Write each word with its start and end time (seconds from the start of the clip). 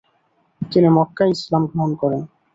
তিনি 0.61 0.87
মক্কায় 0.97 1.33
ইসলাম 1.35 1.63
গ্রহণ 1.71 1.91
করেন। 2.01 2.21